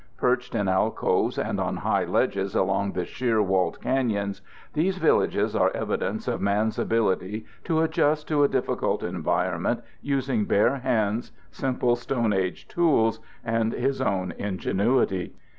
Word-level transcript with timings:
Perched 0.17 0.55
in 0.55 0.67
alcoves 0.67 1.37
and 1.37 1.59
on 1.59 1.77
high 1.77 2.05
ledges 2.05 2.55
along 2.55 2.93
the 2.93 3.05
sheer 3.05 3.39
walled 3.39 3.79
canyons, 3.81 4.41
these 4.73 4.97
villages 4.97 5.55
are 5.55 5.69
evidence 5.75 6.27
of 6.27 6.41
man's 6.41 6.79
ability 6.79 7.45
to 7.65 7.81
adjust 7.81 8.27
to 8.29 8.43
a 8.43 8.47
difficult 8.47 9.03
environment, 9.03 9.83
using 10.01 10.45
bare 10.45 10.77
hands, 10.77 11.31
simple 11.51 11.95
stone 11.95 12.33
age 12.33 12.67
tools, 12.67 13.19
and 13.45 13.73
his 13.73 14.01
own 14.01 14.31
ingenuity. 14.39 15.35